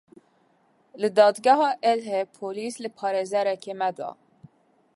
Li 1.01 1.09
Dadgeha 1.19 1.67
Êlihê 1.91 2.21
polîs 2.37 2.75
li 2.83 2.89
parêzerekî 2.99 3.73
me 3.79 3.89
da. 3.97 4.09